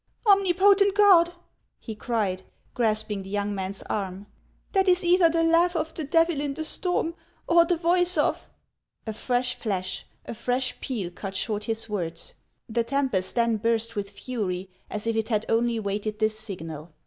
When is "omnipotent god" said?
0.25-1.33